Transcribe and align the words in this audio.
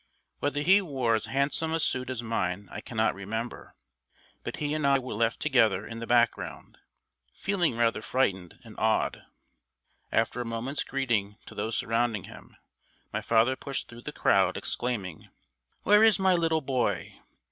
Whether 0.39 0.61
he 0.63 0.81
wore 0.81 1.13
as 1.13 1.27
handsome 1.27 1.71
a 1.73 1.79
suit 1.79 2.09
as 2.09 2.23
mine 2.23 2.69
I 2.71 2.81
cannot 2.81 3.13
remember, 3.13 3.75
but 4.43 4.55
he 4.55 4.73
and 4.73 4.87
I 4.87 4.97
were 4.97 5.13
left 5.13 5.39
together 5.39 5.85
in 5.85 5.99
the 5.99 6.07
background, 6.07 6.79
feeling 7.35 7.77
rather 7.77 8.01
frightened 8.01 8.57
and 8.63 8.73
awed. 8.79 9.21
After 10.11 10.41
a 10.41 10.43
moment's 10.43 10.83
greeting 10.83 11.37
to 11.45 11.53
those 11.53 11.77
surrounding 11.77 12.23
him, 12.23 12.57
my 13.13 13.21
father 13.21 13.55
pushed 13.55 13.89
through 13.89 14.01
the 14.01 14.11
crowd, 14.11 14.57
exclaiming: 14.57 15.29
"Where 15.83 16.01
is 16.03 16.17
my 16.17 16.33
little 16.33 16.61
boy?" 16.61 17.19